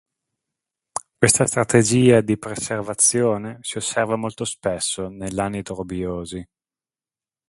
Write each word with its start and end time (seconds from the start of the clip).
Questa 1.19 1.45
strategia 1.45 2.21
di 2.21 2.35
preservazione 2.35 3.59
si 3.61 3.77
osserva 3.77 4.15
molto 4.15 4.45
spesso 4.45 5.09
nell'anidrobiosi. 5.09 6.43